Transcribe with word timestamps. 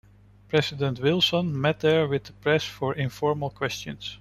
President 0.47 0.99
Wilson 0.99 1.61
met 1.61 1.81
there 1.81 2.07
with 2.07 2.23
the 2.23 2.33
press 2.33 2.63
for 2.63 2.95
informal 2.95 3.51
questions. 3.51 4.17